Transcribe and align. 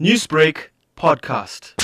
Newsbreak 0.00 0.70
podcast. 0.96 1.76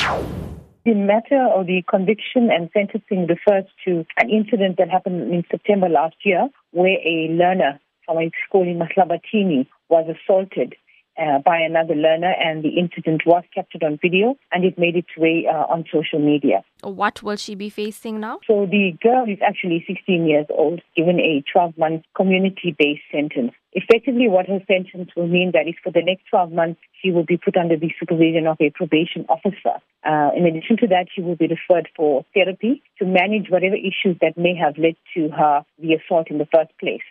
The 0.84 0.94
matter 0.94 1.46
of 1.54 1.68
the 1.68 1.84
conviction 1.88 2.50
and 2.50 2.68
sentencing 2.72 3.28
refers 3.28 3.66
to 3.84 4.04
an 4.16 4.28
incident 4.28 4.78
that 4.78 4.90
happened 4.90 5.32
in 5.32 5.44
September 5.48 5.88
last 5.88 6.16
year 6.24 6.48
where 6.72 6.98
a 7.04 7.28
learner 7.30 7.78
from 8.04 8.18
a 8.18 8.28
school 8.44 8.62
in 8.62 8.80
Mahlabathini 8.80 9.68
was 9.90 10.12
assaulted 10.12 10.74
uh, 11.20 11.38
by 11.44 11.58
another 11.58 11.94
learner 11.94 12.32
and 12.42 12.64
the 12.64 12.70
incident 12.70 13.22
was 13.26 13.44
captured 13.54 13.82
on 13.82 13.98
video 14.00 14.36
and 14.52 14.64
it 14.64 14.78
made 14.78 14.96
its 14.96 15.14
way 15.16 15.46
uh, 15.46 15.66
on 15.72 15.84
social 15.92 16.18
media. 16.18 16.64
What 16.82 17.22
will 17.22 17.36
she 17.36 17.54
be 17.54 17.68
facing 17.68 18.20
now? 18.20 18.40
So 18.46 18.66
the 18.66 18.96
girl 19.02 19.26
is 19.28 19.38
actually 19.46 19.84
16 19.86 20.26
years 20.26 20.46
old, 20.48 20.80
given 20.96 21.20
a 21.20 21.44
12-month 21.54 22.04
community-based 22.16 23.02
sentence. 23.12 23.52
Effectively, 23.72 24.28
what 24.28 24.46
her 24.46 24.60
sentence 24.66 25.10
will 25.14 25.28
mean 25.28 25.52
that 25.52 25.68
is 25.68 25.74
for 25.84 25.92
the 25.92 26.02
next 26.02 26.24
12 26.30 26.52
months, 26.52 26.80
she 27.00 27.10
will 27.10 27.24
be 27.24 27.36
put 27.36 27.56
under 27.56 27.76
the 27.76 27.92
supervision 28.00 28.46
of 28.46 28.56
a 28.60 28.70
probation 28.70 29.26
officer. 29.28 29.78
Uh, 30.04 30.30
in 30.34 30.46
addition 30.46 30.76
to 30.78 30.86
that, 30.88 31.06
she 31.14 31.20
will 31.20 31.36
be 31.36 31.46
referred 31.46 31.88
for 31.94 32.24
therapy 32.34 32.82
to 32.98 33.04
manage 33.04 33.50
whatever 33.50 33.76
issues 33.76 34.16
that 34.20 34.36
may 34.36 34.56
have 34.56 34.78
led 34.78 34.96
to 35.14 35.28
her 35.28 35.62
the 35.78 35.94
assault 35.94 36.30
in 36.30 36.38
the 36.38 36.48
first 36.52 36.72
place. 36.80 37.04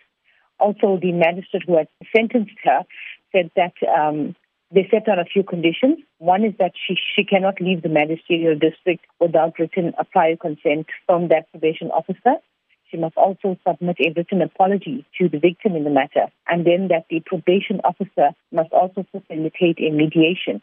Also, 0.58 0.98
the 1.00 1.12
magistrate 1.12 1.62
who 1.66 1.78
had 1.78 1.88
sentenced 2.14 2.58
her 2.64 2.84
said 3.32 3.50
that 3.56 3.74
um, 3.88 4.34
they 4.72 4.88
set 4.90 5.08
out 5.08 5.18
a 5.18 5.24
few 5.24 5.42
conditions. 5.42 5.98
One 6.18 6.44
is 6.44 6.54
that 6.58 6.72
she, 6.86 6.96
she 7.16 7.24
cannot 7.24 7.60
leave 7.60 7.82
the 7.82 7.88
magisterial 7.88 8.58
district 8.58 9.04
without 9.18 9.58
written 9.58 9.92
a 9.98 10.04
prior 10.04 10.36
consent 10.36 10.86
from 11.06 11.28
that 11.28 11.50
probation 11.50 11.90
officer. 11.90 12.36
She 12.90 12.96
must 12.96 13.16
also 13.16 13.56
submit 13.66 13.96
a 14.00 14.12
written 14.16 14.42
apology 14.42 15.04
to 15.18 15.28
the 15.28 15.38
victim 15.38 15.76
in 15.76 15.84
the 15.84 15.90
matter, 15.90 16.26
and 16.48 16.66
then 16.66 16.88
that 16.88 17.06
the 17.08 17.20
probation 17.24 17.80
officer 17.84 18.30
must 18.50 18.72
also 18.72 19.06
facilitate 19.12 19.78
a 19.78 19.90
mediation 19.90 20.60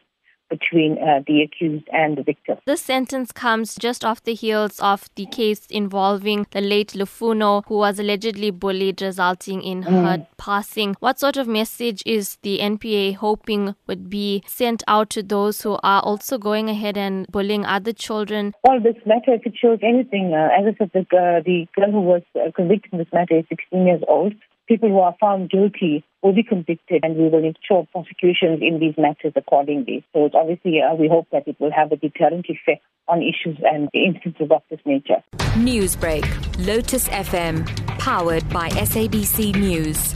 between 0.50 0.98
uh, 0.98 1.22
the 1.28 1.42
accused 1.42 1.88
and 1.92 2.18
the 2.18 2.24
victim. 2.24 2.58
This 2.66 2.82
sentence 2.82 3.32
comes 3.32 3.76
just 3.76 4.04
off 4.04 4.24
the 4.24 4.34
heels 4.34 4.80
of 4.80 5.10
the 5.16 5.26
case 5.26 5.66
involving 5.70 6.48
the 6.52 6.62
late 6.62 6.94
Lufuno, 6.94 7.64
who 7.68 7.78
was 7.78 8.00
allegedly 8.00 8.52
bullied, 8.52 9.02
resulting 9.02 9.62
in 9.62 9.84
mm. 9.84 9.90
her 9.90 10.28
passing. 10.38 10.96
What 11.00 11.20
sort 11.20 11.38
of 11.38 11.48
message 11.48 12.04
is 12.06 12.38
the 12.42 12.60
NPA 12.60 13.16
hoping 13.16 13.76
would 13.88 14.10
be 14.10 14.44
sent 14.48 14.84
out 14.88 15.10
to 15.12 15.24
those 15.24 15.62
who 15.62 15.78
are 15.84 16.02
also 16.02 16.38
going 16.38 16.70
ahead 16.70 16.98
and 16.98 17.28
bullying 17.28 17.66
other 17.66 17.94
children? 17.94 18.54
Well, 18.64 18.80
this 18.80 18.96
matter, 19.06 19.34
if 19.34 19.46
it 19.46 19.56
shows 19.58 19.80
anything, 19.82 20.34
uh, 20.34 20.50
as 20.58 20.66
I 20.68 20.78
said, 20.78 20.92
the, 20.94 21.00
uh, 21.18 21.42
the 21.46 21.68
girl 21.76 21.92
who 21.92 22.02
was 22.02 22.22
uh, 22.36 22.52
convicted 22.56 22.94
in 22.94 23.00
this 23.00 23.08
matter 23.14 23.38
is 23.38 23.46
16 23.50 23.86
years 23.86 24.02
old 24.08 24.34
people 24.68 24.90
who 24.90 25.00
are 25.00 25.16
found 25.20 25.50
guilty 25.50 26.04
will 26.28 26.34
be 26.34 26.44
convicted 26.44 27.06
and 27.06 27.16
we 27.16 27.30
will 27.30 27.44
ensure 27.44 27.88
prosecutions 27.94 28.60
in 28.62 28.80
these 28.80 28.94
matters 28.98 29.32
accordingly. 29.38 30.04
So 30.12 30.26
it's 30.26 30.36
obviously, 30.36 30.82
uh, 30.82 30.94
we 30.94 31.08
hope 31.08 31.28
that 31.32 31.48
it 31.48 31.56
will 31.58 31.72
have 31.72 31.94
a 31.94 31.96
deterrent 31.96 32.48
effect 32.50 32.84
on 33.08 33.22
issues 33.22 33.58
and 33.64 33.88
instances 33.94 34.50
of 34.52 34.62
this 34.70 34.82
nature. 34.86 35.24
Newsbreak, 35.56 36.26
Lotus 36.68 37.08
FM, 37.08 37.66
powered 37.98 38.48
by 38.50 38.68
SABC 38.72 39.56
News. 39.56 40.14